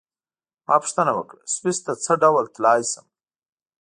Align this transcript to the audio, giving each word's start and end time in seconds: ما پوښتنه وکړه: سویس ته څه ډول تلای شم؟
ما 0.67 0.75
پوښتنه 0.83 1.11
وکړه: 1.15 1.41
سویس 1.55 1.79
ته 1.85 1.91
څه 2.03 2.11
ډول 2.23 2.45
تلای 2.55 2.81
شم؟ 2.91 3.05